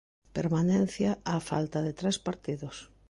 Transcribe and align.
Permanencia 0.37 1.11
á 1.33 1.35
falta 1.49 1.79
de 1.85 1.93
tres 1.99 2.17
partidos. 2.27 2.75